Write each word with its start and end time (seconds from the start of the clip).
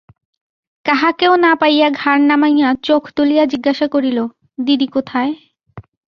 কাহাকেও 0.85 1.33
না 1.35 1.51
পাইয়া 1.55 1.87
ঘাড় 1.91 2.21
নামাইয়া 2.21 2.69
চোখ 2.83 3.03
তুলিয়া 3.15 3.43
জিজ্ঞাসা 3.45 3.87
করিল, 3.87 4.19
দিদি 4.57 4.87
কোথায়? 4.87 5.31